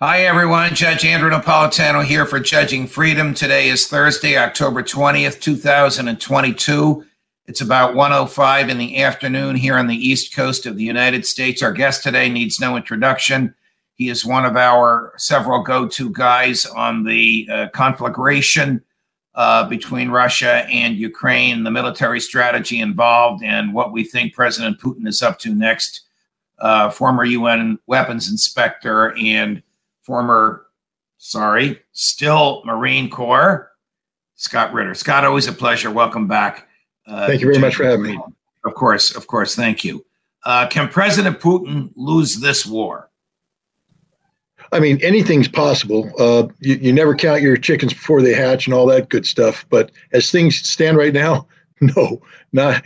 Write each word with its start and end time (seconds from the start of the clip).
Hi, 0.00 0.26
everyone. 0.26 0.76
Judge 0.76 1.04
Andrew 1.04 1.28
Napolitano 1.28 2.04
here 2.04 2.24
for 2.24 2.38
Judging 2.38 2.86
Freedom. 2.86 3.34
Today 3.34 3.68
is 3.68 3.88
Thursday, 3.88 4.38
October 4.38 4.80
20th, 4.80 5.40
2022. 5.40 7.04
It's 7.46 7.60
about 7.60 7.96
105 7.96 8.68
in 8.68 8.78
the 8.78 9.02
afternoon 9.02 9.56
here 9.56 9.76
on 9.76 9.88
the 9.88 9.96
East 9.96 10.36
Coast 10.36 10.66
of 10.66 10.76
the 10.76 10.84
United 10.84 11.26
States. 11.26 11.64
Our 11.64 11.72
guest 11.72 12.04
today 12.04 12.28
needs 12.28 12.60
no 12.60 12.76
introduction. 12.76 13.56
He 13.94 14.08
is 14.08 14.24
one 14.24 14.44
of 14.44 14.56
our 14.56 15.14
several 15.16 15.64
go-to 15.64 16.10
guys 16.10 16.64
on 16.64 17.02
the 17.02 17.48
uh, 17.50 17.66
conflagration 17.70 18.84
uh, 19.34 19.68
between 19.68 20.10
Russia 20.10 20.64
and 20.70 20.94
Ukraine, 20.94 21.64
the 21.64 21.72
military 21.72 22.20
strategy 22.20 22.80
involved, 22.80 23.42
and 23.42 23.74
what 23.74 23.90
we 23.90 24.04
think 24.04 24.32
President 24.32 24.78
Putin 24.78 25.08
is 25.08 25.22
up 25.22 25.40
to 25.40 25.52
next. 25.52 26.02
Uh, 26.60 26.88
former 26.88 27.24
UN 27.24 27.78
weapons 27.86 28.30
inspector 28.30 29.16
and 29.16 29.62
former, 30.08 30.66
sorry, 31.18 31.80
still 31.92 32.62
Marine 32.64 33.10
Corps, 33.10 33.70
Scott 34.36 34.72
Ritter. 34.72 34.94
Scott, 34.94 35.26
always 35.26 35.46
a 35.46 35.52
pleasure. 35.52 35.90
Welcome 35.90 36.26
back. 36.26 36.66
Uh, 37.06 37.26
thank 37.26 37.42
you 37.42 37.46
very 37.46 37.58
much 37.58 37.76
for 37.76 37.84
having 37.84 38.02
me. 38.02 38.18
Of 38.64 38.74
course, 38.74 39.14
of 39.14 39.26
course. 39.26 39.54
Thank 39.54 39.84
you. 39.84 40.04
Uh, 40.46 40.66
can 40.66 40.88
President 40.88 41.40
Putin 41.40 41.90
lose 41.94 42.40
this 42.40 42.64
war? 42.64 43.10
I 44.72 44.80
mean, 44.80 44.98
anything's 45.02 45.48
possible. 45.48 46.10
Uh, 46.18 46.48
you, 46.60 46.76
you 46.76 46.92
never 46.92 47.14
count 47.14 47.42
your 47.42 47.58
chickens 47.58 47.92
before 47.92 48.22
they 48.22 48.32
hatch 48.32 48.66
and 48.66 48.72
all 48.72 48.86
that 48.86 49.10
good 49.10 49.26
stuff. 49.26 49.66
But 49.68 49.90
as 50.12 50.30
things 50.30 50.56
stand 50.56 50.96
right 50.96 51.12
now, 51.12 51.46
no, 51.82 52.22
not. 52.52 52.82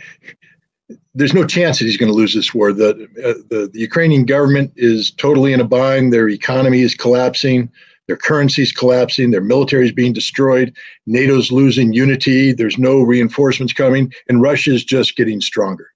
There's 1.15 1.33
no 1.33 1.45
chance 1.45 1.77
that 1.77 1.85
he's 1.85 1.97
going 1.97 2.11
to 2.11 2.15
lose 2.15 2.33
this 2.33 2.53
war. 2.53 2.73
The, 2.73 2.89
uh, 3.23 3.43
the 3.49 3.69
the 3.71 3.79
Ukrainian 3.79 4.25
government 4.25 4.73
is 4.75 5.11
totally 5.11 5.53
in 5.53 5.59
a 5.59 5.63
bind. 5.63 6.11
Their 6.11 6.29
economy 6.29 6.81
is 6.81 6.95
collapsing. 6.95 7.69
Their 8.07 8.17
currency 8.17 8.63
is 8.63 8.71
collapsing. 8.71 9.31
Their 9.31 9.41
military 9.41 9.85
is 9.85 9.91
being 9.91 10.13
destroyed. 10.13 10.75
NATO's 11.05 11.51
losing 11.51 11.93
unity. 11.93 12.51
There's 12.51 12.77
no 12.77 13.01
reinforcements 13.01 13.73
coming, 13.73 14.11
and 14.27 14.41
Russia 14.41 14.71
is 14.71 14.83
just 14.83 15.15
getting 15.15 15.39
stronger. 15.39 15.87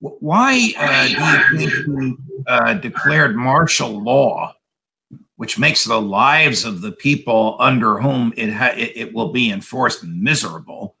Why 0.00 0.72
uh, 0.78 1.08
do 1.52 1.62
you 1.62 1.70
think 1.98 2.18
uh, 2.46 2.74
declared 2.74 3.36
martial 3.36 4.02
law, 4.02 4.54
which 5.36 5.58
makes 5.58 5.84
the 5.84 6.00
lives 6.00 6.64
of 6.64 6.80
the 6.80 6.92
people 6.92 7.56
under 7.58 8.00
whom 8.00 8.32
it 8.36 8.50
ha- 8.50 8.74
it, 8.76 9.12
will 9.12 9.32
be 9.32 9.50
enforced 9.50 10.02
miserable? 10.04 10.96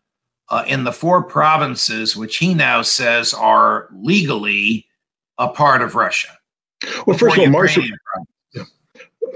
Uh, 0.50 0.64
in 0.66 0.82
the 0.82 0.92
four 0.92 1.22
provinces, 1.22 2.16
which 2.16 2.38
he 2.38 2.54
now 2.54 2.82
says 2.82 3.32
are 3.32 3.88
legally 3.92 4.84
a 5.38 5.46
part 5.48 5.80
of 5.80 5.94
Russia. 5.94 6.28
Well, 7.06 7.16
first 7.16 7.36
of 7.36 7.44
all, 7.44 7.50
martial. 7.50 7.84
Yeah. 8.52 8.64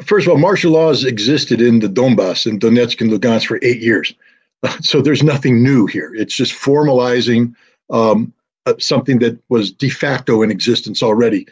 First 0.05 0.27
of 0.27 0.33
all, 0.33 0.39
martial 0.39 0.73
laws 0.73 1.05
existed 1.05 1.61
in 1.61 1.79
the 1.79 1.89
Donbass 1.89 2.47
in 2.47 2.59
Donetsk 2.59 3.01
and 3.01 3.11
Lugansk 3.11 3.47
for 3.47 3.61
eight 3.63 3.81
years, 3.81 4.13
so 4.81 5.01
there's 5.01 5.23
nothing 5.23 5.63
new 5.63 5.87
here. 5.87 6.13
It's 6.15 6.37
just 6.37 6.53
formalizing 6.53 7.55
um, 7.91 8.33
uh, 8.67 8.75
something 8.79 9.19
that 9.19 9.39
was 9.49 9.71
de 9.71 9.91
facto 9.91 10.43
in 10.43 10.51
existence 10.51 11.03
already. 11.03 11.47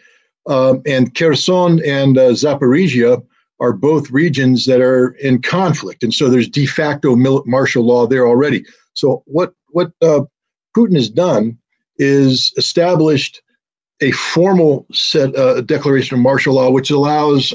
Um, 0.47 0.83
and 0.87 1.15
Kherson 1.15 1.81
and 1.85 2.19
uh, 2.19 2.31
Zaporizhia 2.31 3.23
are 3.61 3.73
both 3.73 4.11
regions 4.11 4.67
that 4.67 4.81
are 4.81 5.11
in 5.21 5.41
conflict, 5.41 6.03
and 6.03 6.13
so 6.13 6.29
there's 6.29 6.49
de 6.49 6.67
facto 6.67 7.15
mil- 7.15 7.45
martial 7.47 7.85
law 7.85 8.07
there 8.07 8.27
already. 8.27 8.65
So 8.95 9.23
what 9.27 9.53
what 9.71 9.93
uh, 10.03 10.23
Putin 10.77 10.95
has 10.95 11.09
done 11.09 11.59
is 11.97 12.53
established 12.57 13.43
a 14.01 14.11
formal 14.13 14.87
set 14.93 15.35
uh, 15.37 15.61
declaration 15.61 16.17
of 16.17 16.23
martial 16.23 16.55
law, 16.55 16.71
which 16.71 16.91
allows 16.91 17.55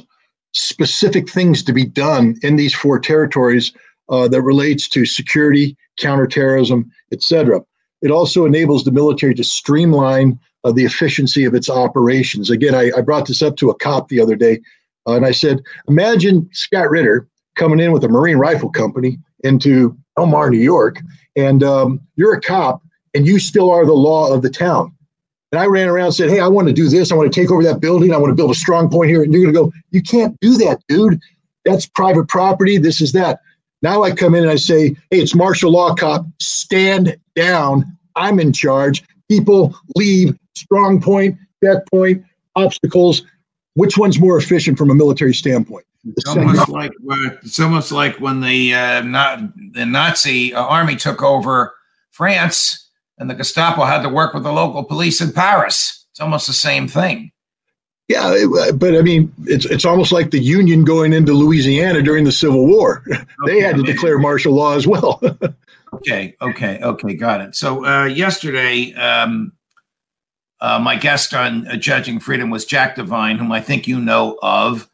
specific 0.54 1.30
things 1.30 1.62
to 1.64 1.74
be 1.74 1.86
done 1.86 2.36
in 2.42 2.56
these 2.56 2.74
four 2.74 3.00
territories 3.00 3.74
uh, 4.10 4.28
that 4.30 4.42
relates 4.42 4.88
to 4.90 5.06
security, 5.06 5.76
counterterrorism, 6.00 6.90
etc. 7.12 7.62
It 8.02 8.12
also 8.12 8.46
enables 8.46 8.84
the 8.84 8.92
military 8.92 9.34
to 9.36 9.44
streamline 9.44 10.40
uh, 10.64 10.72
the 10.72 10.86
efficiency 10.86 11.44
of 11.44 11.54
its 11.54 11.70
operations. 11.70 12.50
Again, 12.50 12.74
I, 12.74 12.92
I, 12.98 13.02
brought 13.02 13.28
this 13.28 13.42
up 13.42 13.58
to 13.58 13.70
a 13.70 13.76
cop 13.76 14.08
the 14.08 14.20
other 14.20 14.36
day, 14.36 14.60
uh, 15.08 15.14
and 15.14 15.26
I 15.26 15.32
said, 15.32 15.62
imagine 15.88 16.50
Scott 16.54 16.90
Ritter 16.90 17.28
coming 17.56 17.80
in 17.80 17.92
with 17.92 18.04
a 18.04 18.10
Marine 18.10 18.38
Rifle 18.38 18.70
Company 18.70 19.18
into 19.44 19.98
Elmar, 20.18 20.50
New 20.50 20.60
York, 20.60 21.02
and 21.38 21.64
um, 21.64 22.02
you're 22.18 22.34
a 22.34 22.42
cop, 22.42 22.82
and 23.14 23.26
you 23.26 23.40
still 23.40 23.70
are 23.70 23.86
the 23.86 23.94
law 23.94 24.34
of 24.34 24.42
the 24.42 24.50
town. 24.50 24.94
And 25.54 25.62
I 25.62 25.66
ran 25.66 25.88
around 25.88 26.08
and 26.08 26.16
said, 26.16 26.30
Hey, 26.30 26.42
I 26.42 26.48
want 26.48 26.68
to 26.68 26.74
do 26.74 26.90
this. 26.90 27.12
I 27.12 27.16
want 27.16 27.32
to 27.32 27.40
take 27.40 27.52
over 27.52 27.64
that 27.64 27.80
building. 27.80 28.14
I 28.14 28.18
want 28.18 28.32
to 28.32 28.36
build 28.36 28.52
a 28.52 28.56
strong 28.56 28.90
point 28.90 29.10
here. 29.10 29.24
And 29.24 29.32
you're 29.32 29.44
going 29.44 29.54
to 29.54 29.60
go, 29.60 29.72
You 29.92 30.02
can't 30.02 30.38
do 30.42 30.58
that, 30.58 30.82
dude. 30.90 31.22
That's 31.64 31.86
private 31.86 32.28
property. 32.28 32.78
This 32.78 33.00
is 33.00 33.14
that. 33.14 33.40
Now 33.82 34.04
I 34.04 34.12
come 34.12 34.34
in 34.34 34.44
and 34.44 34.52
I 34.52 34.56
say, 34.56 34.90
hey, 35.12 35.20
it's 35.20 35.36
martial 35.36 35.72
law 35.72 35.94
cop, 35.94 36.26
stand 36.42 37.18
down. 37.36 37.86
I'm 38.16 38.40
in 38.40 38.54
charge. 38.54 39.04
People 39.30 39.76
leave, 39.96 40.38
strong 40.56 41.02
point, 41.02 41.38
checkpoint, 41.64 42.24
obstacles. 42.56 43.22
Which 43.76 43.98
one's 43.98 44.20
more 44.20 44.38
efficient 44.38 44.78
from 44.78 44.90
a 44.90 44.96
military 44.96 45.34
standpoint? 45.34 45.86
It's 46.16 46.28
almost 46.28 46.70
like 46.70 46.92
it's 47.44 47.60
almost 47.60 47.92
like 47.92 48.20
when 48.20 48.42
the 48.42 48.74
uh, 48.74 49.02
not 49.02 49.40
the 49.74 49.86
Nazi 49.86 50.54
uh, 50.54 50.64
army 50.64 50.96
took 50.96 51.22
over 51.22 51.76
France, 52.12 52.90
and 53.18 53.30
the 53.30 53.36
Gestapo 53.36 53.84
had 53.84 54.02
to 54.04 54.10
work 54.10 54.34
with 54.34 54.44
the 54.44 54.52
local 54.52 54.84
police 54.84 55.22
in 55.22 55.32
Paris. 55.32 56.06
It's 56.12 56.20
almost 56.20 56.48
the 56.48 56.54
same 56.54 56.88
thing. 56.88 57.32
Yeah, 58.08 58.46
but 58.76 58.96
I 58.96 59.02
mean, 59.02 59.34
it's 59.46 59.66
it's 59.66 59.84
almost 59.84 60.12
like 60.12 60.32
the 60.32 60.40
Union 60.40 60.86
going 60.86 61.12
into 61.12 61.34
Louisiana 61.34 62.02
during 62.02 62.24
the 62.24 62.32
Civil 62.32 62.66
War. 62.66 63.04
Okay. 63.44 63.54
they 63.54 63.60
had 63.62 63.76
to 63.76 63.84
declare 63.84 64.18
martial 64.18 64.54
law 64.54 64.76
as 64.76 64.88
well. 64.88 65.22
okay, 65.94 66.36
okay, 66.42 66.80
okay, 66.82 67.14
got 67.14 67.40
it. 67.40 67.56
So 67.56 67.86
uh, 67.86 68.06
yesterday, 68.06 68.94
um, 68.96 69.52
uh, 70.60 70.80
my 70.80 70.96
guest 70.96 71.36
on 71.36 71.68
uh, 71.68 71.76
Judging 71.76 72.20
Freedom 72.20 72.50
was 72.50 72.66
Jack 72.66 72.96
Devine, 72.96 73.38
whom 73.38 73.52
I 73.52 73.62
think 73.62 73.88
you 73.88 74.00
know 74.00 74.40
of, 74.42 74.90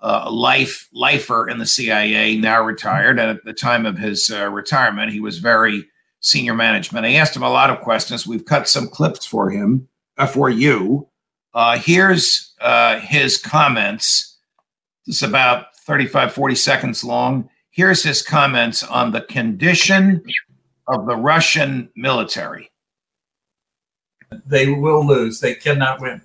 uh, 0.00 0.30
life 0.30 0.88
lifer 0.92 1.48
in 1.48 1.58
the 1.58 1.66
CIA, 1.66 2.36
now 2.36 2.62
retired. 2.62 3.18
And 3.18 3.30
at 3.30 3.44
the 3.44 3.52
time 3.52 3.86
of 3.86 3.98
his 3.98 4.30
uh, 4.30 4.48
retirement, 4.48 5.12
he 5.12 5.20
was 5.20 5.38
very 5.38 5.84
senior 6.20 6.54
management. 6.54 7.06
I 7.06 7.14
asked 7.14 7.36
him 7.36 7.42
a 7.42 7.50
lot 7.50 7.70
of 7.70 7.80
questions. 7.80 8.26
We've 8.26 8.44
cut 8.44 8.68
some 8.68 8.88
clips 8.88 9.26
for 9.26 9.50
him, 9.50 9.88
uh, 10.16 10.26
for 10.26 10.50
you. 10.50 11.08
Uh, 11.54 11.78
here's 11.78 12.54
uh, 12.60 13.00
his 13.00 13.36
comments. 13.36 14.38
It's 15.06 15.22
about 15.22 15.76
35, 15.76 16.32
40 16.32 16.54
seconds 16.54 17.04
long. 17.04 17.48
Here's 17.70 18.02
his 18.02 18.22
comments 18.22 18.82
on 18.82 19.12
the 19.12 19.22
condition 19.22 20.22
of 20.86 21.06
the 21.06 21.16
Russian 21.16 21.90
military. 21.96 22.70
They 24.46 24.68
will 24.68 25.06
lose. 25.06 25.40
They 25.40 25.54
cannot 25.54 26.00
win. 26.00 26.20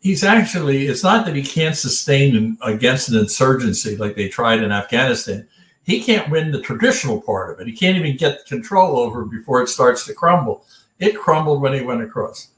He's 0.00 0.24
actually, 0.24 0.86
it's 0.86 1.02
not 1.02 1.26
that 1.26 1.34
he 1.34 1.42
can't 1.42 1.76
sustain 1.76 2.56
against 2.62 3.08
an 3.08 3.18
insurgency 3.18 3.96
like 3.96 4.14
they 4.14 4.28
tried 4.28 4.62
in 4.62 4.72
Afghanistan. 4.72 5.48
He 5.84 6.02
can't 6.02 6.30
win 6.30 6.50
the 6.50 6.60
traditional 6.60 7.20
part 7.20 7.52
of 7.52 7.60
it. 7.60 7.66
He 7.66 7.76
can't 7.76 7.96
even 7.96 8.16
get 8.16 8.46
control 8.46 8.98
over 8.98 9.22
it 9.22 9.30
before 9.30 9.62
it 9.62 9.68
starts 9.68 10.04
to 10.06 10.14
crumble. 10.14 10.64
It 10.98 11.18
crumbled 11.18 11.60
when 11.60 11.72
he 11.72 11.82
went 11.82 12.02
across. 12.02 12.48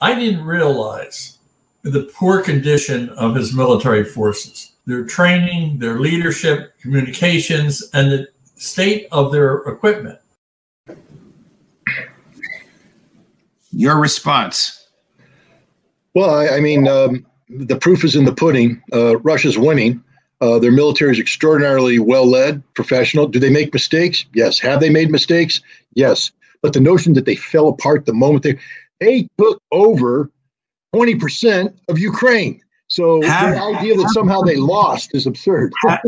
I 0.00 0.14
didn't 0.14 0.44
realize 0.44 1.38
the 1.82 2.10
poor 2.14 2.42
condition 2.42 3.08
of 3.10 3.34
his 3.34 3.54
military 3.54 4.04
forces, 4.04 4.72
their 4.86 5.04
training, 5.04 5.78
their 5.78 6.00
leadership, 6.00 6.78
communications, 6.80 7.88
and 7.94 8.10
the 8.10 8.28
state 8.56 9.08
of 9.12 9.32
their 9.32 9.58
equipment. 9.58 10.18
Your 13.70 13.98
response? 13.98 14.75
Well, 16.16 16.30
I, 16.30 16.56
I 16.56 16.60
mean, 16.60 16.88
um, 16.88 17.26
the 17.50 17.76
proof 17.76 18.02
is 18.02 18.16
in 18.16 18.24
the 18.24 18.34
pudding. 18.34 18.82
Uh, 18.90 19.18
Russia's 19.18 19.58
winning. 19.58 20.02
Uh, 20.40 20.58
their 20.58 20.72
military 20.72 21.12
is 21.12 21.18
extraordinarily 21.18 21.98
well 21.98 22.26
led, 22.26 22.62
professional. 22.72 23.26
Do 23.26 23.38
they 23.38 23.50
make 23.50 23.74
mistakes? 23.74 24.24
Yes. 24.32 24.58
Have 24.60 24.80
they 24.80 24.88
made 24.88 25.10
mistakes? 25.10 25.60
Yes. 25.92 26.32
But 26.62 26.72
the 26.72 26.80
notion 26.80 27.12
that 27.12 27.26
they 27.26 27.36
fell 27.36 27.68
apart 27.68 28.06
the 28.06 28.14
moment 28.14 28.44
they 28.44 28.58
they 28.98 29.28
took 29.36 29.60
over 29.72 30.30
20% 30.94 31.74
of 31.90 31.98
Ukraine. 31.98 32.62
So 32.88 33.20
have, 33.20 33.54
the 33.54 33.60
idea 33.78 33.94
that 33.96 34.08
somehow 34.14 34.40
they 34.40 34.56
lost 34.56 35.14
is 35.14 35.26
absurd. 35.26 35.70
have, 35.86 36.00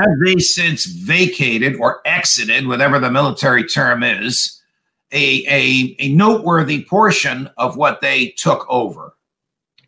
have 0.00 0.18
they 0.24 0.38
since 0.38 0.86
vacated 0.86 1.76
or 1.76 2.00
exited, 2.04 2.66
whatever 2.66 2.98
the 2.98 3.12
military 3.12 3.62
term 3.62 4.02
is, 4.02 4.60
a, 5.12 5.44
a, 5.46 5.94
a 6.00 6.12
noteworthy 6.14 6.82
portion 6.82 7.48
of 7.58 7.76
what 7.76 8.00
they 8.00 8.34
took 8.36 8.66
over? 8.68 9.14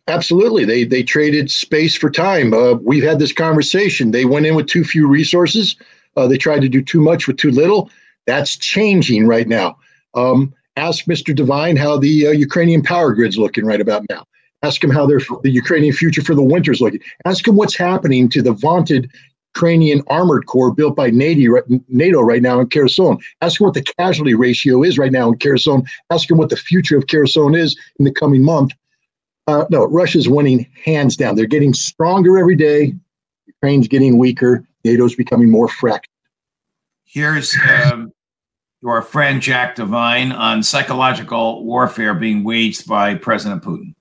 Absolutely. 0.07 0.65
They 0.65 0.83
they 0.83 1.01
traded 1.01 1.49
space 1.49 1.95
for 1.95 2.11
time. 2.11 2.53
Uh, 2.53 2.73
we've 2.73 3.03
had 3.03 3.19
this 3.19 3.33
conversation. 3.33 4.11
They 4.11 4.25
went 4.25 4.45
in 4.45 4.55
with 4.55 4.67
too 4.67 4.83
few 4.83 5.07
resources. 5.07 5.75
Uh, 6.15 6.27
they 6.27 6.37
tried 6.37 6.61
to 6.61 6.69
do 6.69 6.81
too 6.81 7.01
much 7.01 7.27
with 7.27 7.37
too 7.37 7.51
little. 7.51 7.89
That's 8.27 8.55
changing 8.55 9.27
right 9.27 9.47
now. 9.47 9.77
Um, 10.13 10.53
ask 10.77 11.05
Mr. 11.05 11.35
Devine 11.35 11.75
how 11.75 11.97
the 11.97 12.27
uh, 12.27 12.31
Ukrainian 12.31 12.83
power 12.83 13.13
grid's 13.13 13.37
looking 13.37 13.65
right 13.65 13.81
about 13.81 14.03
now. 14.09 14.25
Ask 14.61 14.83
him 14.83 14.91
how 14.91 15.05
their 15.05 15.19
the 15.43 15.51
Ukrainian 15.51 15.93
future 15.93 16.21
for 16.21 16.35
the 16.35 16.43
winter 16.43 16.71
is 16.71 16.81
looking. 16.81 17.01
Ask 17.25 17.47
him 17.47 17.55
what's 17.55 17.75
happening 17.75 18.29
to 18.29 18.41
the 18.41 18.53
vaunted 18.53 19.11
Ukrainian 19.55 20.01
armored 20.07 20.45
corps 20.47 20.71
built 20.71 20.95
by 20.95 21.09
NATO 21.09 22.21
right 22.21 22.41
now 22.41 22.59
in 22.59 22.67
Kherson. 22.69 23.17
Ask 23.41 23.59
him 23.59 23.65
what 23.65 23.73
the 23.73 23.83
casualty 23.97 24.33
ratio 24.33 24.83
is 24.83 24.97
right 24.97 25.11
now 25.11 25.29
in 25.29 25.37
Kherson. 25.39 25.83
Ask 26.09 26.29
him 26.29 26.37
what 26.37 26.49
the 26.49 26.57
future 26.57 26.97
of 26.97 27.07
Kherson 27.07 27.55
is 27.55 27.77
in 27.97 28.05
the 28.05 28.11
coming 28.11 28.43
month. 28.43 28.73
Uh, 29.47 29.65
no, 29.69 29.85
Russia's 29.85 30.27
winning 30.27 30.67
hands 30.83 31.15
down. 31.15 31.35
They're 31.35 31.45
getting 31.45 31.73
stronger 31.73 32.37
every 32.37 32.55
day. 32.55 32.93
Ukraine's 33.45 33.87
getting 33.87 34.17
weaker. 34.17 34.65
NATO's 34.83 35.15
becoming 35.15 35.49
more 35.49 35.67
fractured. 35.67 36.09
Here's 37.03 37.55
um, 37.91 38.11
your 38.81 39.01
friend 39.01 39.41
Jack 39.41 39.75
Devine 39.75 40.31
on 40.31 40.63
psychological 40.63 41.63
warfare 41.63 42.13
being 42.13 42.43
waged 42.43 42.87
by 42.87 43.15
President 43.15 43.63
Putin. 43.63 43.93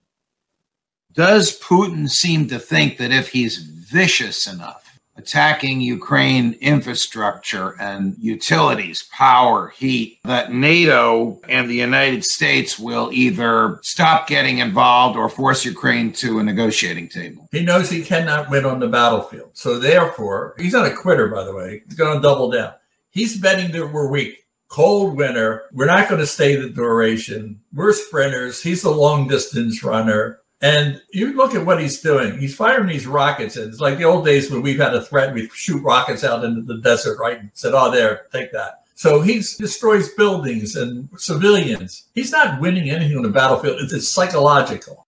Does 1.12 1.58
Putin 1.60 2.10
seem 2.10 2.48
to 2.48 2.58
think 2.58 2.98
that 2.98 3.12
if 3.12 3.28
he's 3.28 3.58
vicious 3.58 4.46
enough, 4.46 4.83
attacking 5.16 5.80
Ukraine 5.80 6.56
infrastructure 6.60 7.76
and 7.80 8.16
utilities, 8.18 9.04
power, 9.12 9.68
heat, 9.68 10.18
that 10.24 10.52
NATO 10.52 11.40
and 11.48 11.68
the 11.68 11.74
United 11.74 12.24
States 12.24 12.78
will 12.78 13.10
either 13.12 13.78
stop 13.82 14.26
getting 14.26 14.58
involved 14.58 15.16
or 15.16 15.28
force 15.28 15.64
Ukraine 15.64 16.12
to 16.14 16.38
a 16.38 16.42
negotiating 16.42 17.08
table. 17.08 17.48
He 17.52 17.64
knows 17.64 17.90
he 17.90 18.02
cannot 18.02 18.50
win 18.50 18.64
on 18.64 18.80
the 18.80 18.88
battlefield. 18.88 19.50
So 19.54 19.78
therefore, 19.78 20.54
he's 20.58 20.72
not 20.72 20.86
a 20.86 20.94
quitter, 20.94 21.28
by 21.28 21.44
the 21.44 21.54
way. 21.54 21.82
He's 21.86 21.96
going 21.96 22.16
to 22.16 22.22
double 22.22 22.50
down. 22.50 22.74
He's 23.10 23.38
betting 23.38 23.70
that 23.72 23.92
we're 23.92 24.10
weak. 24.10 24.38
Cold 24.68 25.16
winter. 25.16 25.66
We're 25.72 25.86
not 25.86 26.08
going 26.08 26.20
to 26.20 26.26
stay 26.26 26.56
the 26.56 26.68
duration. 26.68 27.60
We're 27.72 27.92
sprinters. 27.92 28.60
He's 28.60 28.82
a 28.82 28.90
long 28.90 29.28
distance 29.28 29.84
runner. 29.84 30.40
And 30.64 31.02
you 31.12 31.34
look 31.34 31.54
at 31.54 31.66
what 31.66 31.78
he's 31.78 32.00
doing. 32.00 32.38
He's 32.38 32.56
firing 32.56 32.88
these 32.88 33.06
rockets. 33.06 33.58
And 33.58 33.70
it's 33.70 33.80
like 33.80 33.98
the 33.98 34.04
old 34.04 34.24
days 34.24 34.50
when 34.50 34.62
we've 34.62 34.80
had 34.80 34.94
a 34.94 35.02
threat, 35.02 35.34
we 35.34 35.46
shoot 35.50 35.82
rockets 35.82 36.24
out 36.24 36.42
into 36.42 36.62
the 36.62 36.78
desert, 36.78 37.18
right? 37.18 37.38
And 37.38 37.50
said, 37.52 37.74
oh, 37.74 37.90
there, 37.90 38.28
take 38.32 38.50
that. 38.52 38.84
So 38.94 39.20
he 39.20 39.34
destroys 39.34 40.14
buildings 40.14 40.74
and 40.74 41.10
civilians. 41.18 42.04
He's 42.14 42.32
not 42.32 42.62
winning 42.62 42.88
anything 42.88 43.14
on 43.18 43.24
the 43.24 43.28
battlefield. 43.28 43.78
It's 43.80 44.08
psychological. 44.08 45.06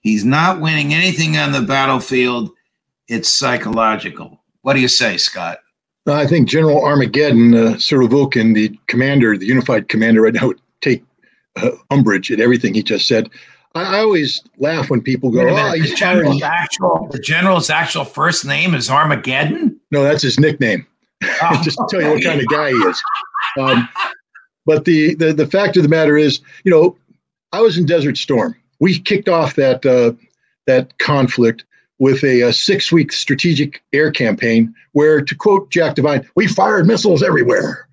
He's 0.00 0.24
not 0.24 0.62
winning 0.62 0.94
anything 0.94 1.36
on 1.36 1.52
the 1.52 1.60
battlefield. 1.60 2.52
It's 3.08 3.30
psychological. 3.30 4.40
What 4.62 4.72
do 4.72 4.80
you 4.80 4.88
say, 4.88 5.18
Scott? 5.18 5.58
I 6.06 6.26
think 6.26 6.48
General 6.48 6.82
Armageddon, 6.82 7.54
uh, 7.54 7.72
Surovikin, 7.74 8.54
the 8.54 8.78
commander, 8.86 9.36
the 9.36 9.44
unified 9.44 9.90
commander 9.90 10.22
right 10.22 10.32
now, 10.32 10.46
would 10.46 10.60
take 10.80 11.04
uh, 11.56 11.72
umbrage 11.90 12.32
at 12.32 12.40
everything 12.40 12.72
he 12.72 12.82
just 12.82 13.06
said. 13.06 13.28
I, 13.74 13.96
I 13.96 13.98
always 14.00 14.42
laugh 14.58 14.90
when 14.90 15.00
people 15.00 15.30
go, 15.30 15.48
"Oh, 15.48 15.72
he's 15.72 15.90
the 15.90 15.96
general's 15.96 16.42
actual 16.42 17.08
the 17.10 17.18
general's 17.18 17.70
actual 17.70 18.04
first 18.04 18.44
name 18.44 18.74
is 18.74 18.90
Armageddon." 18.90 19.78
No, 19.90 20.02
that's 20.02 20.22
his 20.22 20.38
nickname. 20.38 20.86
Oh. 21.22 21.60
Just 21.64 21.78
to 21.78 21.86
tell 21.88 22.02
you 22.02 22.10
what 22.10 22.24
kind 22.24 22.40
of 22.40 22.46
guy 22.48 22.70
he 22.70 22.76
is. 22.76 23.02
Um, 23.58 23.88
but 24.66 24.84
the, 24.84 25.14
the 25.14 25.32
the 25.32 25.46
fact 25.46 25.76
of 25.76 25.82
the 25.82 25.88
matter 25.88 26.16
is, 26.16 26.40
you 26.64 26.70
know, 26.70 26.96
I 27.52 27.60
was 27.60 27.76
in 27.78 27.86
Desert 27.86 28.16
Storm. 28.16 28.54
We 28.80 28.98
kicked 28.98 29.28
off 29.28 29.54
that 29.56 29.84
uh, 29.84 30.12
that 30.66 30.98
conflict 30.98 31.64
with 31.98 32.24
a, 32.24 32.40
a 32.40 32.52
six 32.52 32.90
week 32.90 33.12
strategic 33.12 33.80
air 33.92 34.10
campaign 34.10 34.74
where, 34.90 35.20
to 35.20 35.34
quote 35.36 35.70
Jack 35.70 35.94
Devine, 35.94 36.28
we 36.34 36.48
fired 36.48 36.86
missiles 36.86 37.22
everywhere. 37.22 37.86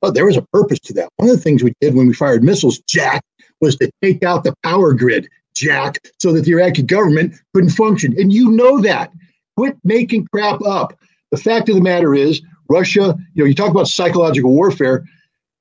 But 0.00 0.14
there 0.14 0.24
was 0.24 0.38
a 0.38 0.42
purpose 0.52 0.80
to 0.80 0.94
that. 0.94 1.10
One 1.16 1.28
of 1.28 1.36
the 1.36 1.42
things 1.42 1.62
we 1.62 1.74
did 1.80 1.94
when 1.94 2.08
we 2.08 2.14
fired 2.14 2.42
missiles, 2.42 2.78
Jack, 2.88 3.22
was 3.62 3.76
to 3.76 3.90
take 4.02 4.22
out 4.22 4.44
the 4.44 4.54
power 4.62 4.92
grid, 4.92 5.28
Jack, 5.54 5.98
so 6.18 6.32
that 6.32 6.44
the 6.44 6.52
Iraqi 6.52 6.82
government 6.82 7.34
couldn't 7.54 7.70
function. 7.70 8.14
And 8.18 8.32
you 8.32 8.50
know 8.50 8.80
that. 8.80 9.10
Quit 9.56 9.76
making 9.84 10.26
crap 10.32 10.60
up. 10.62 10.98
The 11.30 11.38
fact 11.38 11.68
of 11.68 11.76
the 11.76 11.80
matter 11.80 12.14
is, 12.14 12.42
Russia, 12.68 13.16
you 13.34 13.42
know, 13.42 13.48
you 13.48 13.54
talk 13.54 13.70
about 13.70 13.88
psychological 13.88 14.50
warfare, 14.50 15.04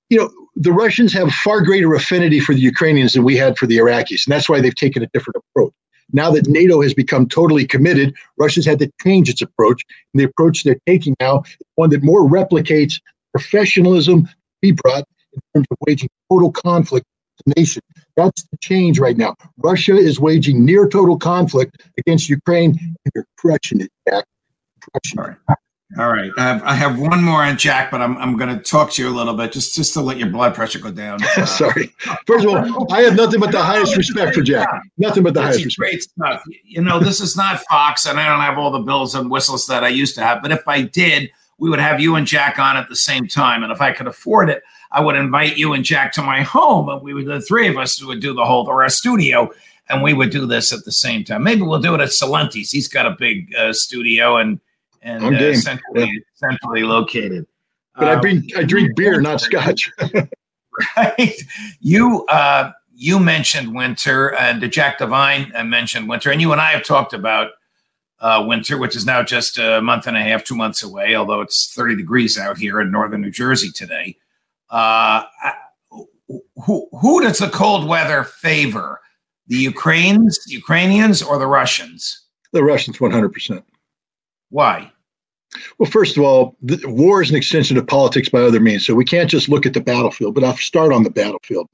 you 0.09 0.17
know, 0.17 0.31
the 0.55 0.71
Russians 0.71 1.13
have 1.13 1.31
far 1.31 1.61
greater 1.61 1.93
affinity 1.93 2.39
for 2.39 2.53
the 2.53 2.59
Ukrainians 2.59 3.13
than 3.13 3.23
we 3.23 3.37
had 3.37 3.57
for 3.57 3.67
the 3.67 3.77
Iraqis. 3.77 4.25
And 4.25 4.33
that's 4.33 4.49
why 4.49 4.59
they've 4.59 4.75
taken 4.75 5.03
a 5.03 5.07
different 5.13 5.37
approach. 5.37 5.73
Now 6.13 6.31
that 6.31 6.47
NATO 6.47 6.81
has 6.81 6.93
become 6.93 7.27
totally 7.27 7.65
committed, 7.65 8.13
Russia's 8.37 8.65
had 8.65 8.79
to 8.79 8.91
change 9.01 9.29
its 9.29 9.41
approach. 9.41 9.83
And 10.13 10.19
the 10.19 10.25
approach 10.25 10.63
they're 10.63 10.79
taking 10.85 11.15
now 11.21 11.41
is 11.41 11.57
one 11.75 11.89
that 11.91 12.03
more 12.03 12.27
replicates 12.27 12.99
professionalism 13.31 14.27
be 14.61 14.71
brought 14.71 15.05
in 15.33 15.41
terms 15.55 15.67
of 15.71 15.77
waging 15.87 16.09
total 16.29 16.51
conflict 16.51 17.05
nation. 17.55 17.81
That's 18.15 18.43
the 18.43 18.57
change 18.57 18.99
right 18.99 19.17
now. 19.17 19.35
Russia 19.57 19.95
is 19.95 20.19
waging 20.19 20.65
near 20.65 20.87
total 20.87 21.17
conflict 21.17 21.81
against 21.97 22.29
Ukraine, 22.29 22.77
and 22.79 23.11
they're 23.13 23.25
crushing 23.37 23.81
it, 23.81 23.91
Jack. 24.07 24.25
Crushing 24.81 25.19
All 25.19 25.25
right. 25.25 25.37
It. 25.49 25.57
All 25.99 26.09
right. 26.09 26.31
I 26.37 26.41
have, 26.43 26.63
I 26.63 26.73
have 26.73 26.99
one 26.99 27.21
more 27.21 27.43
on 27.43 27.57
Jack, 27.57 27.91
but 27.91 28.01
I'm, 28.01 28.17
I'm 28.17 28.37
going 28.37 28.55
to 28.55 28.63
talk 28.63 28.91
to 28.93 29.03
you 29.03 29.09
a 29.09 29.11
little 29.11 29.33
bit 29.33 29.51
just, 29.51 29.75
just 29.75 29.93
to 29.95 30.01
let 30.01 30.17
your 30.17 30.29
blood 30.29 30.55
pressure 30.55 30.79
go 30.79 30.89
down. 30.89 31.19
Uh, 31.21 31.45
Sorry. 31.45 31.93
First 32.25 32.45
of 32.45 32.53
all, 32.53 32.93
I 32.93 33.01
have 33.01 33.15
nothing 33.15 33.41
but 33.41 33.51
the 33.51 33.61
highest 33.61 33.97
respect 33.97 34.35
for 34.35 34.41
Jack. 34.41 34.69
Nothing 34.97 35.23
but 35.23 35.33
the 35.33 35.41
highest 35.41 35.65
respect. 35.65 35.91
Great 35.91 36.03
stuff. 36.03 36.43
You 36.63 36.81
know, 36.81 36.99
this 36.99 37.19
is 37.19 37.35
not 37.35 37.59
Fox, 37.69 38.05
and 38.05 38.19
I 38.19 38.29
don't 38.29 38.39
have 38.39 38.57
all 38.57 38.71
the 38.71 38.79
bells 38.79 39.15
and 39.15 39.29
whistles 39.29 39.67
that 39.67 39.83
I 39.83 39.89
used 39.89 40.15
to 40.15 40.21
have. 40.21 40.41
But 40.41 40.53
if 40.53 40.65
I 40.65 40.83
did, 40.83 41.29
we 41.57 41.69
would 41.69 41.79
have 41.79 41.99
you 41.99 42.15
and 42.15 42.25
Jack 42.25 42.57
on 42.57 42.77
at 42.77 42.87
the 42.87 42.95
same 42.95 43.27
time. 43.27 43.61
And 43.61 43.71
if 43.71 43.81
I 43.81 43.91
could 43.91 44.07
afford 44.07 44.49
it, 44.49 44.63
I 44.91 45.01
would 45.01 45.15
invite 45.15 45.57
you 45.57 45.73
and 45.73 45.85
Jack 45.85 46.11
to 46.13 46.21
my 46.21 46.41
home, 46.41 46.89
and 46.89 47.01
we 47.01 47.13
would 47.13 47.25
the 47.25 47.41
three 47.41 47.67
of 47.67 47.77
us 47.77 48.03
would 48.03 48.19
do 48.19 48.33
the 48.33 48.45
whole 48.45 48.67
or 48.67 48.83
our 48.83 48.89
studio, 48.89 49.51
and 49.89 50.01
we 50.01 50.13
would 50.13 50.31
do 50.31 50.45
this 50.45 50.73
at 50.73 50.83
the 50.83 50.91
same 50.91 51.23
time. 51.23 51.43
Maybe 51.43 51.61
we'll 51.61 51.79
do 51.79 51.95
it 51.95 52.01
at 52.01 52.11
Salenti's. 52.11 52.71
He's 52.71 52.87
got 52.87 53.05
a 53.05 53.15
big 53.17 53.53
uh, 53.55 53.73
studio 53.73 54.37
and 54.37 54.59
and 55.01 55.35
uh, 55.35 55.55
centrally, 55.55 56.11
yeah. 56.13 56.19
centrally 56.35 56.83
located. 56.83 57.47
But 57.95 58.09
um, 58.09 58.17
I 58.17 58.21
drink 58.21 58.57
I 58.57 58.63
drink 58.63 58.95
beer, 58.95 59.21
not 59.21 59.41
scotch. 59.41 59.91
right. 60.97 61.41
You 61.79 62.25
uh, 62.25 62.71
you 62.93 63.19
mentioned 63.19 63.73
winter, 63.73 64.35
and 64.35 64.69
Jack 64.71 64.97
Devine 64.97 65.51
uh, 65.55 65.63
mentioned 65.63 66.09
winter, 66.09 66.31
and 66.31 66.41
you 66.41 66.51
and 66.51 66.61
I 66.61 66.71
have 66.71 66.83
talked 66.83 67.13
about 67.13 67.51
uh, 68.19 68.43
winter, 68.47 68.77
which 68.77 68.95
is 68.95 69.05
now 69.05 69.23
just 69.23 69.57
a 69.57 69.81
month 69.81 70.05
and 70.05 70.15
a 70.15 70.21
half, 70.21 70.43
two 70.43 70.55
months 70.55 70.83
away, 70.83 71.15
although 71.15 71.41
it's 71.41 71.73
30 71.73 71.95
degrees 71.95 72.37
out 72.37 72.57
here 72.57 72.79
in 72.79 72.91
northern 72.91 73.21
New 73.21 73.31
Jersey 73.31 73.71
today. 73.71 74.17
Uh, 74.71 75.23
who 76.65 76.87
who 76.91 77.21
does 77.21 77.39
the 77.39 77.49
cold 77.49 77.87
weather 77.87 78.23
favor? 78.23 78.99
The 79.47 79.57
Ukrainians, 79.57 80.39
Ukrainians, 80.47 81.21
or 81.21 81.37
the 81.37 81.47
Russians? 81.47 82.25
The 82.53 82.63
Russians, 82.63 83.01
one 83.01 83.11
hundred 83.11 83.33
percent. 83.33 83.65
Why? 84.49 84.91
Well, 85.77 85.91
first 85.91 86.15
of 86.15 86.23
all, 86.23 86.55
the, 86.61 86.79
war 86.85 87.21
is 87.21 87.29
an 87.29 87.35
extension 87.35 87.77
of 87.77 87.85
politics 87.85 88.29
by 88.29 88.39
other 88.39 88.61
means, 88.61 88.85
so 88.85 88.95
we 88.95 89.03
can't 89.03 89.29
just 89.29 89.49
look 89.49 89.65
at 89.65 89.73
the 89.73 89.81
battlefield. 89.81 90.35
But 90.35 90.45
I'll 90.45 90.55
start 90.55 90.93
on 90.93 91.03
the 91.03 91.09
battlefield. 91.09 91.67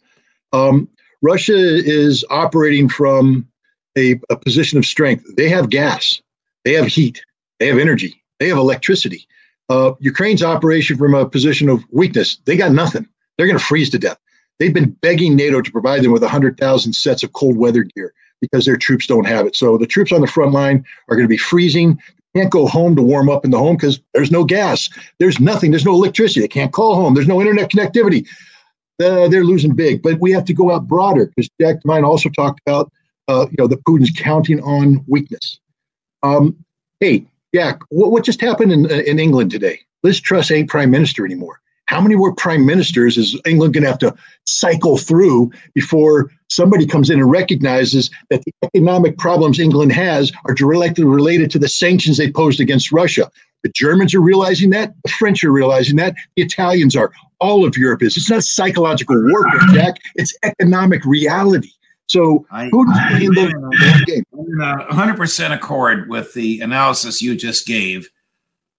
Um, 0.51 0.89
Russia 1.21 1.53
is 1.55 2.25
operating 2.31 2.89
from 2.89 3.47
a, 3.95 4.19
a 4.31 4.37
position 4.37 4.79
of 4.79 4.85
strength. 4.85 5.23
They 5.35 5.49
have 5.49 5.69
gas, 5.69 6.19
they 6.65 6.73
have 6.73 6.87
heat, 6.87 7.21
they 7.59 7.67
have 7.67 7.77
energy, 7.77 8.23
they 8.39 8.47
have 8.47 8.57
electricity. 8.57 9.27
Uh, 9.69 9.93
Ukraine's 9.99 10.43
operation 10.43 10.97
from 10.97 11.13
a 11.13 11.27
position 11.27 11.69
of 11.69 11.83
weakness. 11.91 12.37
They 12.45 12.55
got 12.55 12.71
nothing. 12.71 13.07
They're 13.37 13.47
going 13.47 13.59
to 13.59 13.63
freeze 13.63 13.89
to 13.91 13.99
death. 13.99 14.17
They've 14.59 14.73
been 14.73 14.91
begging 15.01 15.35
NATO 15.35 15.61
to 15.61 15.71
provide 15.71 16.03
them 16.03 16.11
with 16.11 16.23
100,000 16.23 16.93
sets 16.93 17.23
of 17.23 17.33
cold 17.33 17.57
weather 17.57 17.83
gear 17.83 18.13
because 18.41 18.65
their 18.65 18.77
troops 18.77 19.07
don't 19.07 19.27
have 19.27 19.45
it. 19.45 19.55
So 19.55 19.77
the 19.77 19.85
troops 19.87 20.11
on 20.11 20.21
the 20.21 20.27
front 20.27 20.51
line 20.51 20.85
are 21.09 21.15
going 21.15 21.25
to 21.25 21.29
be 21.29 21.37
freezing. 21.37 21.99
can't 22.35 22.51
go 22.51 22.67
home 22.67 22.95
to 22.95 23.01
warm 23.01 23.29
up 23.29 23.45
in 23.45 23.51
the 23.51 23.57
home 23.57 23.75
because 23.75 23.99
there's 24.13 24.31
no 24.31 24.43
gas. 24.43 24.89
There's 25.19 25.39
nothing. 25.39 25.71
There's 25.71 25.85
no 25.85 25.93
electricity. 25.93 26.41
They 26.41 26.47
can't 26.47 26.73
call 26.73 26.95
home. 26.95 27.13
There's 27.13 27.27
no 27.27 27.39
internet 27.39 27.69
connectivity. 27.69 28.27
Uh, 28.99 29.27
they're 29.27 29.43
losing 29.43 29.75
big. 29.75 30.01
But 30.01 30.19
we 30.19 30.31
have 30.31 30.45
to 30.45 30.53
go 30.53 30.71
out 30.71 30.87
broader 30.87 31.27
because 31.27 31.49
Jack 31.61 31.81
Devine 31.81 32.03
also 32.03 32.29
talked 32.29 32.61
about, 32.65 32.91
uh, 33.27 33.45
you 33.49 33.55
know, 33.59 33.67
the 33.67 33.77
Putin's 33.77 34.11
counting 34.11 34.59
on 34.61 35.03
weakness. 35.07 35.59
Um, 36.23 36.55
hey, 36.99 37.25
Jack, 37.53 37.79
what, 37.89 38.11
what 38.11 38.25
just 38.25 38.41
happened 38.41 38.71
in, 38.71 38.85
uh, 38.91 38.95
in 39.05 39.19
England 39.19 39.51
today? 39.51 39.79
Liz 40.03 40.19
Truss 40.19 40.51
ain't 40.51 40.69
prime 40.69 40.91
minister 40.91 41.25
anymore. 41.25 41.59
How 41.87 42.01
many 42.01 42.15
more 42.15 42.33
prime 42.35 42.65
ministers 42.65 43.17
is 43.17 43.39
England 43.45 43.73
going 43.73 43.83
to 43.83 43.89
have 43.89 43.99
to 43.99 44.13
cycle 44.45 44.97
through 44.97 45.51
before 45.73 46.29
somebody 46.49 46.85
comes 46.85 47.09
in 47.09 47.19
and 47.19 47.31
recognizes 47.31 48.09
that 48.29 48.43
the 48.43 48.51
economic 48.63 49.17
problems 49.17 49.57
England 49.57 49.93
has 49.93 50.31
are 50.45 50.53
directly 50.53 51.05
related 51.05 51.49
to 51.51 51.59
the 51.59 51.69
sanctions 51.69 52.17
they 52.17 52.29
posed 52.29 52.59
against 52.59 52.91
Russia? 52.91 53.31
The 53.63 53.71
Germans 53.73 54.13
are 54.13 54.21
realizing 54.21 54.69
that. 54.71 54.93
The 55.03 55.11
French 55.11 55.43
are 55.43 55.51
realizing 55.51 55.95
that. 55.95 56.15
The 56.35 56.43
Italians 56.43 56.95
are. 56.95 57.11
All 57.39 57.65
of 57.65 57.77
Europe 57.77 58.01
is. 58.01 58.17
It's 58.17 58.31
not 58.31 58.43
psychological 58.43 59.15
warfare, 59.29 59.61
Jack. 59.71 59.97
It's 60.15 60.35
economic 60.43 61.05
reality. 61.05 61.69
So 62.07 62.45
I, 62.51 62.69
Putin's 62.69 62.97
playing 63.09 63.31
the 63.31 64.03
game. 64.05 64.23
I'm 64.33 64.79
in 64.81 65.15
100% 65.15 65.53
accord 65.53 66.09
with 66.09 66.33
the 66.33 66.61
analysis 66.61 67.21
you 67.21 67.35
just 67.35 67.67
gave 67.67 68.09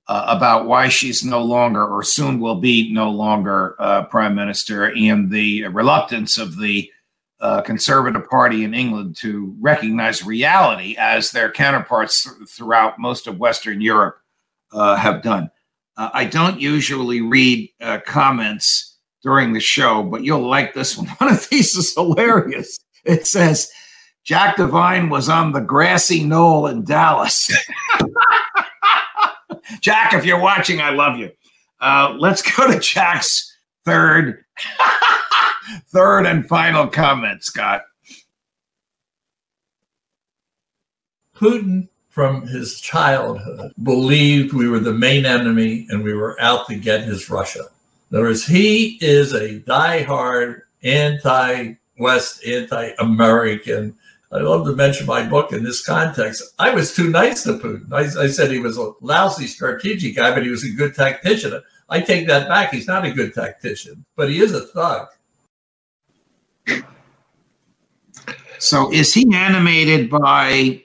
uh, 0.09 0.25
about 0.29 0.67
why 0.67 0.89
she's 0.89 1.23
no 1.23 1.43
longer 1.43 1.87
or 1.87 2.03
soon 2.03 2.41
will 2.41 2.57
be 2.57 2.91
no 2.93 3.11
longer 3.11 3.77
uh, 3.79 4.05
prime 4.05 4.35
minister 4.35 4.91
and 4.97 5.31
the 5.31 5.67
reluctance 5.67 6.39
of 6.39 6.59
the 6.59 6.91
uh, 7.41 7.61
Conservative 7.61 8.29
Party 8.29 8.65
in 8.65 8.75
England 8.75 9.17
to 9.17 9.55
recognize 9.61 10.25
reality 10.25 10.97
as 10.99 11.31
their 11.31 11.53
counterparts 11.53 12.25
th- 12.25 12.49
throughout 12.49 12.99
most 12.99 13.27
of 13.27 13.39
Western 13.39 13.81
Europe 13.81 14.19
uh, 14.73 14.97
have 14.97 15.23
done. 15.23 15.51
Uh, 15.97 16.11
I 16.13 16.25
don't 16.25 16.61
usually 16.61 17.21
read 17.21 17.71
uh, 17.81 18.01
comments 18.07 18.97
during 19.23 19.53
the 19.53 19.61
show, 19.61 20.03
but 20.03 20.25
you'll 20.25 20.49
like 20.49 20.75
this 20.75 20.97
one. 20.97 21.07
One 21.19 21.33
of 21.33 21.49
these 21.49 21.75
is 21.77 21.95
hilarious. 21.95 22.79
It 23.09 23.27
says, 23.27 23.71
Jack 24.23 24.59
Devine 24.59 25.09
was 25.09 25.31
on 25.31 25.53
the 25.53 25.63
grassy 25.63 26.23
knoll 26.23 26.67
in 26.67 26.85
Dallas. 26.85 27.49
Jack, 29.81 30.13
if 30.13 30.27
you're 30.27 30.39
watching, 30.39 30.83
I 30.83 30.91
love 30.91 31.17
you. 31.17 31.31
Uh, 31.81 32.15
let's 32.19 32.43
go 32.43 32.71
to 32.71 32.79
Jack's 32.79 33.57
third, 33.87 34.45
third 35.87 36.27
and 36.27 36.47
final 36.47 36.87
comment, 36.87 37.43
Scott. 37.43 37.83
Putin, 41.35 41.89
from 42.11 42.47
his 42.47 42.81
childhood, 42.81 43.73
believed 43.83 44.53
we 44.53 44.69
were 44.69 44.81
the 44.81 44.93
main 44.93 45.25
enemy 45.25 45.87
and 45.89 46.05
we 46.05 46.13
were 46.13 46.39
out 46.41 46.67
to 46.67 46.75
get 46.75 47.05
his 47.05 47.31
Russia. 47.31 47.65
In 48.11 48.19
other 48.19 48.27
words, 48.27 48.45
he 48.45 48.99
is 49.01 49.33
a 49.33 49.61
diehard 49.61 50.63
anti-West, 51.99 52.45
anti-American 52.47 53.97
I 54.31 54.41
love 54.41 54.67
to 54.67 54.77
mention 54.77 55.07
my 55.07 55.23
book 55.23 55.53
in 55.53 55.65
this 55.65 55.83
context. 55.83 56.55
I 56.59 56.75
was 56.75 56.95
too 56.95 57.09
nice 57.09 57.45
to 57.45 57.55
Putin. 57.55 57.91
I, 57.91 58.25
I, 58.25 58.27
said 58.27 58.51
he 58.51 58.59
was 58.59 58.77
a 58.77 58.93
lousy 59.01 59.47
strategic 59.47 60.17
guy, 60.17 60.35
but 60.35 60.43
he 60.43 60.51
was 60.51 60.65
a 60.65 60.71
good 60.71 60.95
tactician. 60.95 61.63
I 61.89 62.01
take 62.01 62.27
that 62.27 62.47
back. 62.47 62.71
He's 62.71 62.87
not 62.87 63.07
a 63.07 63.11
good 63.11 63.33
tactician, 63.33 64.05
but 64.17 64.29
he 64.29 64.41
is 64.41 64.53
a 64.53 64.67
thug. 64.67 65.09
So, 68.59 68.93
is 68.93 69.15
he 69.15 69.35
animated 69.35 70.11
by 70.11 70.83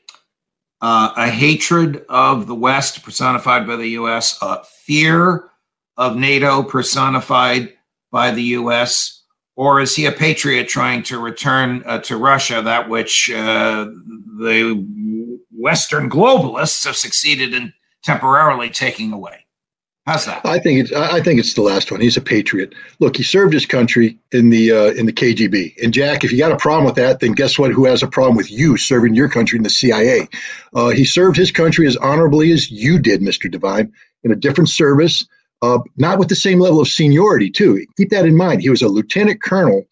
uh, 0.79 1.11
a 1.17 1.27
hatred 1.27 2.05
of 2.07 2.47
the 2.47 2.55
West 2.55 3.03
personified 3.03 3.67
by 3.67 3.75
the 3.75 3.89
U.S., 3.89 4.37
a 4.41 4.63
fear 4.63 5.49
of 5.97 6.15
NATO 6.15 6.63
personified 6.63 7.73
by 8.09 8.31
the 8.31 8.43
U.S., 8.43 9.22
or 9.55 9.79
is 9.79 9.95
he 9.95 10.05
a 10.05 10.11
patriot 10.11 10.67
trying 10.67 11.03
to 11.03 11.19
return 11.19 11.83
uh, 11.85 11.99
to 11.99 12.17
Russia 12.17 12.61
that 12.61 12.89
which 12.89 13.29
uh, 13.29 13.85
the 14.39 15.39
Western 15.51 16.09
globalists 16.09 16.85
have 16.85 16.95
succeeded 16.95 17.53
in 17.53 17.73
temporarily 18.03 18.69
taking 18.69 19.13
away? 19.13 19.43
How's 20.05 20.25
that? 20.25 20.45
I 20.45 20.59
think 20.59 20.81
it's 20.81 20.91
I 20.91 21.21
think 21.21 21.39
it's 21.39 21.53
the 21.53 21.61
last 21.61 21.89
one. 21.89 22.01
He's 22.01 22.17
a 22.17 22.21
patriot. 22.21 22.75
Look, 22.99 23.15
he 23.15 23.23
served 23.23 23.53
his 23.53 23.65
country 23.65 24.19
in 24.33 24.49
the 24.49 24.69
uh, 24.69 24.91
in 24.91 25.05
the 25.05 25.13
KGB. 25.13 25.81
And 25.81 25.93
Jack, 25.93 26.25
if 26.25 26.31
you 26.31 26.37
got 26.37 26.51
a 26.51 26.57
problem 26.57 26.85
with 26.85 26.95
that, 26.95 27.21
then 27.21 27.31
guess 27.31 27.57
what? 27.57 27.71
Who 27.71 27.85
has 27.85 28.03
a 28.03 28.07
problem 28.07 28.35
with 28.35 28.51
you 28.51 28.75
serving 28.75 29.15
your 29.15 29.29
country 29.29 29.55
in 29.55 29.63
the 29.63 29.69
CIA? 29.69 30.27
Uh, 30.73 30.89
he 30.89 31.05
served 31.05 31.37
his 31.37 31.51
country 31.51 31.87
as 31.87 31.95
honorably 31.97 32.51
as 32.51 32.69
you 32.69 32.99
did, 32.99 33.21
Mister 33.21 33.47
Devine, 33.47 33.93
in 34.23 34.31
a 34.31 34.35
different 34.35 34.69
service 34.69 35.25
uh, 35.63 35.79
not 35.97 36.19
with 36.19 36.27
the 36.27 36.35
same 36.35 36.59
level 36.59 36.81
of 36.81 36.87
seniority, 36.87 37.49
too. 37.49 37.83
Keep 37.97 38.09
that 38.09 38.25
in 38.25 38.37
mind. 38.37 38.61
He 38.61 38.69
was 38.69 38.81
a 38.81 38.87
lieutenant 38.87 39.41
colonel 39.41 39.83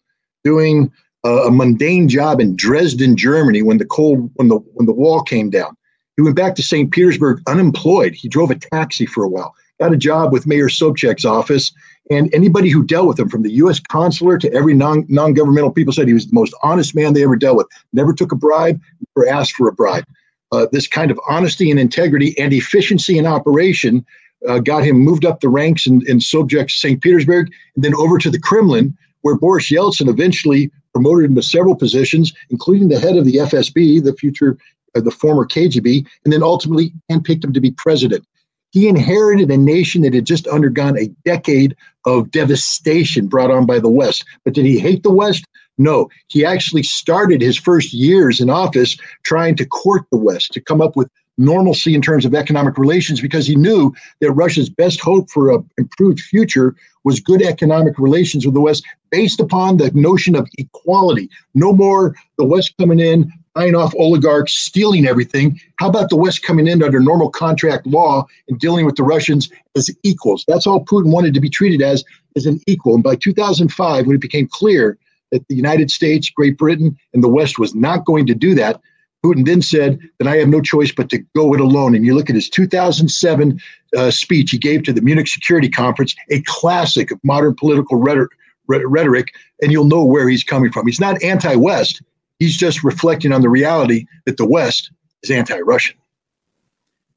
doing 0.44 0.92
a 1.24 1.50
mundane 1.50 2.08
job 2.08 2.40
in 2.40 2.56
Dresden, 2.56 3.16
Germany, 3.16 3.62
when 3.62 3.78
the 3.78 3.84
cold 3.84 4.30
when 4.34 4.48
the 4.48 4.56
when 4.74 4.86
the 4.86 4.92
wall 4.92 5.22
came 5.22 5.50
down. 5.50 5.76
He 6.16 6.22
went 6.22 6.36
back 6.36 6.54
to 6.56 6.62
St. 6.62 6.90
Petersburg 6.90 7.40
unemployed. 7.46 8.14
He 8.14 8.28
drove 8.28 8.50
a 8.50 8.56
taxi 8.56 9.06
for 9.06 9.24
a 9.24 9.28
while, 9.28 9.54
got 9.80 9.92
a 9.92 9.96
job 9.96 10.32
with 10.32 10.46
Mayor 10.46 10.68
Sobchak's 10.68 11.24
office, 11.24 11.72
and 12.10 12.32
anybody 12.34 12.68
who 12.68 12.84
dealt 12.84 13.08
with 13.08 13.18
him, 13.18 13.28
from 13.28 13.42
the 13.42 13.52
U.S. 13.52 13.80
consular 13.80 14.36
to 14.38 14.52
every 14.52 14.74
non 14.74 15.06
non 15.08 15.32
governmental 15.32 15.70
people, 15.70 15.92
said 15.92 16.08
he 16.08 16.14
was 16.14 16.26
the 16.26 16.34
most 16.34 16.54
honest 16.62 16.94
man 16.94 17.14
they 17.14 17.22
ever 17.22 17.36
dealt 17.36 17.56
with. 17.56 17.68
Never 17.92 18.12
took 18.12 18.32
a 18.32 18.36
bribe, 18.36 18.80
never 19.16 19.28
asked 19.28 19.52
for 19.52 19.68
a 19.68 19.72
bribe. 19.72 20.04
Uh, 20.50 20.66
this 20.70 20.86
kind 20.86 21.10
of 21.10 21.18
honesty 21.26 21.70
and 21.70 21.80
integrity 21.80 22.38
and 22.38 22.52
efficiency 22.52 23.16
in 23.16 23.24
operation 23.24 24.04
uh, 24.48 24.58
got 24.58 24.84
him 24.84 24.96
moved 24.96 25.24
up 25.24 25.40
the 25.40 25.48
ranks 25.48 25.86
in, 25.86 26.06
in 26.08 26.18
Sobchak 26.18 26.70
St. 26.70 27.00
Petersburg, 27.00 27.50
and 27.74 27.84
then 27.84 27.94
over 27.94 28.18
to 28.18 28.30
the 28.30 28.40
Kremlin, 28.40 28.96
where 29.22 29.36
Boris 29.36 29.70
Yeltsin 29.70 30.08
eventually 30.08 30.70
promoted 30.92 31.30
him 31.30 31.34
to 31.34 31.42
several 31.42 31.74
positions, 31.74 32.32
including 32.50 32.88
the 32.88 33.00
head 33.00 33.16
of 33.16 33.24
the 33.24 33.36
FSB, 33.36 34.02
the 34.02 34.14
future, 34.14 34.58
uh, 34.94 35.00
the 35.00 35.10
former 35.10 35.46
KGB, 35.46 36.06
and 36.24 36.32
then 36.32 36.42
ultimately 36.42 36.92
handpicked 37.10 37.44
him 37.44 37.52
to 37.52 37.60
be 37.60 37.70
president. 37.70 38.26
He 38.70 38.88
inherited 38.88 39.50
a 39.50 39.56
nation 39.56 40.02
that 40.02 40.14
had 40.14 40.24
just 40.24 40.46
undergone 40.46 40.98
a 40.98 41.08
decade 41.24 41.76
of 42.06 42.30
devastation 42.30 43.28
brought 43.28 43.50
on 43.50 43.66
by 43.66 43.78
the 43.78 43.90
West. 43.90 44.24
But 44.44 44.54
did 44.54 44.64
he 44.64 44.78
hate 44.78 45.02
the 45.02 45.12
West? 45.12 45.44
No, 45.78 46.08
he 46.28 46.44
actually 46.44 46.82
started 46.82 47.40
his 47.40 47.58
first 47.58 47.92
years 47.92 48.40
in 48.40 48.50
office 48.50 48.96
trying 49.24 49.56
to 49.56 49.66
court 49.66 50.04
the 50.10 50.18
West, 50.18 50.52
to 50.52 50.60
come 50.60 50.80
up 50.80 50.96
with 50.96 51.08
normalcy 51.38 51.94
in 51.94 52.02
terms 52.02 52.24
of 52.24 52.34
economic 52.34 52.78
relations 52.78 53.20
because 53.20 53.46
he 53.46 53.56
knew 53.56 53.92
that 54.20 54.32
Russia's 54.32 54.68
best 54.68 55.00
hope 55.00 55.30
for 55.30 55.50
an 55.50 55.68
improved 55.78 56.20
future 56.20 56.74
was 57.04 57.20
good 57.20 57.42
economic 57.42 57.98
relations 57.98 58.44
with 58.44 58.54
the 58.54 58.60
West 58.60 58.84
based 59.10 59.40
upon 59.40 59.76
the 59.76 59.90
notion 59.92 60.36
of 60.36 60.48
equality. 60.58 61.28
No 61.54 61.72
more 61.72 62.14
the 62.38 62.44
West 62.44 62.74
coming 62.78 63.00
in, 63.00 63.32
buying 63.54 63.74
off 63.74 63.94
oligarchs, 63.98 64.52
stealing 64.54 65.06
everything. 65.06 65.60
How 65.76 65.88
about 65.88 66.10
the 66.10 66.16
West 66.16 66.42
coming 66.42 66.66
in 66.66 66.82
under 66.82 67.00
normal 67.00 67.30
contract 67.30 67.86
law 67.86 68.26
and 68.48 68.58
dealing 68.58 68.86
with 68.86 68.96
the 68.96 69.02
Russians 69.02 69.50
as 69.76 69.90
equals? 70.02 70.44
That's 70.46 70.66
all 70.66 70.84
Putin 70.84 71.12
wanted 71.12 71.34
to 71.34 71.40
be 71.40 71.50
treated 71.50 71.82
as, 71.82 72.04
as 72.36 72.46
an 72.46 72.60
equal. 72.66 72.94
And 72.94 73.02
by 73.02 73.16
2005, 73.16 74.06
when 74.06 74.16
it 74.16 74.20
became 74.20 74.48
clear 74.48 74.98
that 75.32 75.46
the 75.48 75.56
United 75.56 75.90
States, 75.90 76.30
Great 76.30 76.56
Britain, 76.56 76.96
and 77.12 77.22
the 77.22 77.28
West 77.28 77.58
was 77.58 77.74
not 77.74 78.04
going 78.04 78.26
to 78.26 78.34
do 78.34 78.54
that, 78.54 78.80
Putin 79.24 79.46
then 79.46 79.62
said 79.62 80.00
that 80.18 80.26
I 80.26 80.36
have 80.36 80.48
no 80.48 80.60
choice 80.60 80.92
but 80.92 81.08
to 81.10 81.18
go 81.36 81.54
it 81.54 81.60
alone. 81.60 81.94
And 81.94 82.04
you 82.04 82.14
look 82.14 82.28
at 82.28 82.34
his 82.34 82.50
2007 82.50 83.60
uh, 83.96 84.10
speech 84.10 84.50
he 84.50 84.58
gave 84.58 84.82
to 84.84 84.92
the 84.92 85.00
Munich 85.00 85.28
Security 85.28 85.68
Conference, 85.68 86.14
a 86.30 86.42
classic 86.42 87.10
of 87.10 87.20
modern 87.22 87.54
political 87.54 87.98
rhetoric, 87.98 89.28
and 89.62 89.70
you'll 89.70 89.84
know 89.84 90.04
where 90.04 90.28
he's 90.28 90.44
coming 90.44 90.72
from. 90.72 90.86
He's 90.86 91.00
not 91.00 91.22
anti 91.22 91.54
West, 91.54 92.02
he's 92.38 92.56
just 92.56 92.82
reflecting 92.82 93.32
on 93.32 93.42
the 93.42 93.48
reality 93.48 94.06
that 94.26 94.36
the 94.36 94.46
West 94.46 94.90
is 95.22 95.30
anti 95.30 95.60
Russian. 95.60 95.96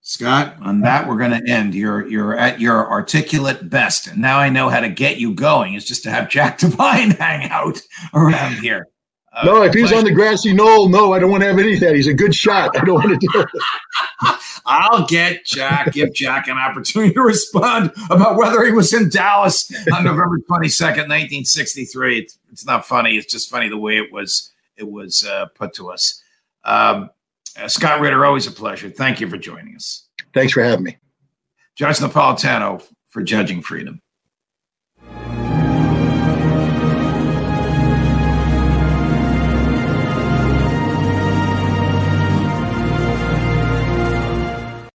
Scott, 0.07 0.55
on 0.61 0.81
that 0.81 1.07
we're 1.07 1.17
going 1.17 1.31
to 1.31 1.51
end. 1.51 1.73
You're 1.73 2.07
you're 2.07 2.37
at 2.37 2.61
your 2.61 2.87
articulate 2.91 3.71
best, 3.71 4.05
and 4.05 4.21
now 4.21 4.37
I 4.37 4.49
know 4.49 4.69
how 4.69 4.79
to 4.79 4.89
get 4.89 5.17
you 5.17 5.33
going. 5.33 5.73
Is 5.73 5.83
just 5.83 6.03
to 6.03 6.11
have 6.11 6.29
Jack 6.29 6.57
Devine 6.59 7.11
hang 7.11 7.49
out 7.49 7.81
around 8.13 8.59
here. 8.59 8.87
No, 9.43 9.63
if 9.63 9.73
he's 9.73 9.91
on 9.91 10.05
the 10.05 10.11
grassy 10.11 10.53
knoll, 10.53 10.87
no, 10.87 11.13
I 11.13 11.19
don't 11.19 11.29
want 11.29 11.43
to 11.43 11.47
have 11.47 11.59
any 11.59 11.73
of 11.73 11.79
that. 11.81 11.95
He's 11.95 12.07
a 12.07 12.13
good 12.13 12.33
shot. 12.33 12.77
I 12.77 12.85
don't 12.85 12.95
want 12.95 13.19
to 13.19 13.27
do 13.27 13.39
it. 13.41 13.49
I'll 14.65 15.05
get 15.05 15.45
Jack, 15.45 15.91
give 15.91 16.13
Jack 16.13 16.47
an 16.47 16.57
opportunity 16.57 17.13
to 17.13 17.21
respond 17.21 17.91
about 18.09 18.37
whether 18.37 18.65
he 18.65 18.71
was 18.71 18.93
in 18.93 19.09
Dallas 19.09 19.71
on 19.93 20.05
November 20.05 20.39
22nd, 20.39 21.09
1963. 21.09 22.19
It's, 22.19 22.39
it's 22.51 22.65
not 22.65 22.85
funny. 22.85 23.17
It's 23.17 23.31
just 23.31 23.49
funny 23.49 23.69
the 23.69 23.77
way 23.77 23.97
it 23.97 24.11
was 24.11 24.51
it 24.77 24.89
was 24.89 25.25
uh, 25.25 25.47
put 25.55 25.73
to 25.73 25.91
us. 25.91 26.21
Um, 26.63 27.09
uh, 27.59 27.67
Scott 27.67 28.01
Ritter, 28.01 28.25
always 28.25 28.47
a 28.47 28.51
pleasure. 28.51 28.89
Thank 28.89 29.21
you 29.21 29.29
for 29.29 29.37
joining 29.37 29.75
us. 29.75 30.07
Thanks 30.33 30.53
for 30.53 30.63
having 30.63 30.83
me. 30.83 30.97
Judge 31.75 31.97
Napolitano 31.97 32.83
for 33.07 33.21
Judging 33.21 33.61
Freedom. 33.61 34.01